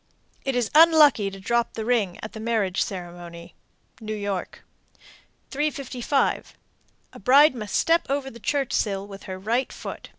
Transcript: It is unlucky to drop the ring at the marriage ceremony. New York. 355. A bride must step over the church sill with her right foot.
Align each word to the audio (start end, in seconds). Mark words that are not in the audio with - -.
It 0.43 0.55
is 0.55 0.71
unlucky 0.73 1.29
to 1.29 1.39
drop 1.39 1.73
the 1.75 1.85
ring 1.85 2.17
at 2.23 2.33
the 2.33 2.39
marriage 2.39 2.81
ceremony. 2.81 3.53
New 3.99 4.15
York. 4.15 4.63
355. 5.51 6.57
A 7.13 7.19
bride 7.19 7.53
must 7.53 7.75
step 7.75 8.07
over 8.09 8.31
the 8.31 8.39
church 8.39 8.73
sill 8.73 9.05
with 9.05 9.25
her 9.25 9.37
right 9.37 9.71
foot. 9.71 10.09